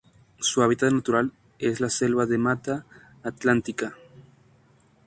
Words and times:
Su 0.39 0.63
hábitat 0.63 0.91
natural 0.91 1.31
es 1.59 1.79
la 1.79 1.91
selva 1.91 2.25
de 2.25 2.35
la 2.39 2.43
Mata 2.43 2.85
Atlántica. 3.21 3.93